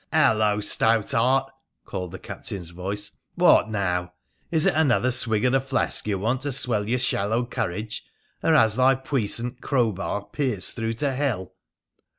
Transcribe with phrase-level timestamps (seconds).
[0.11, 0.61] 'Hullo!
[0.61, 1.51] stoutheart,'
[1.85, 4.13] called the captain's voice,' what now?
[4.49, 8.03] Is it another swig of the flask you want to swell your shallow courage,
[8.41, 11.53] or has thy puissant crowbar pierced through to hell